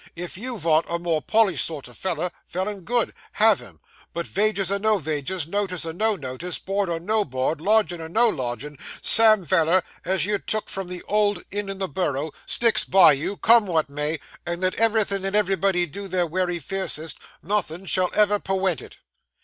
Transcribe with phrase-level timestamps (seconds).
[0.15, 3.79] If you vant a more polished sort o' feller, vell and good, have him;
[4.13, 8.09] but vages or no vages, notice or no notice, board or no board, lodgin' or
[8.09, 12.83] no lodgin', Sam Veller, as you took from the old inn in the Borough, sticks
[12.83, 17.85] by you, come what may; and let ev'rythin' and ev'rybody do their wery fiercest, nothin'
[17.85, 18.97] shall ever perwent it!